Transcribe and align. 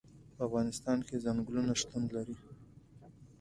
په 0.35 0.41
افغانستان 0.47 0.97
کې 1.07 1.15
چنګلونه 1.23 1.73
شتون 1.81 2.03
لري. 2.15 2.35